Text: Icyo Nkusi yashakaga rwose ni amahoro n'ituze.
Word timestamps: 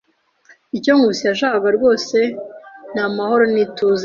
Icyo 0.77 0.91
Nkusi 0.97 1.23
yashakaga 1.29 1.69
rwose 1.77 2.17
ni 2.93 3.01
amahoro 3.07 3.43
n'ituze. 3.53 3.99